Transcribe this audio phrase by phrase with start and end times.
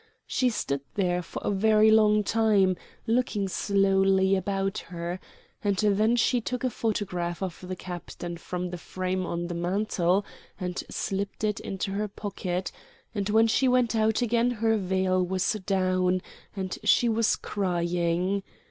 [0.25, 5.19] She stood there for a very long time looking slowly about her,
[5.63, 10.25] and then she took a photograph of the Captain from the frame on the mantel
[10.59, 12.71] and slipped it into her pocket,
[13.13, 16.23] and when she went out again her veil was down,
[16.55, 18.41] and she was crying.